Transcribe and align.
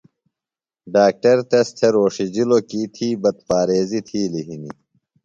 ڈاکٹر 0.93 1.37
تس 1.49 1.67
تھےۡ 1.77 1.93
روݜِجِلوۡ 1.93 2.63
کی 2.69 2.81
تھی 2.95 3.07
بد 3.21 3.37
پاریزیۡ 3.47 4.03
تِھیلیۡ 4.07 4.45
ہِنیۡ۔ 4.47 4.75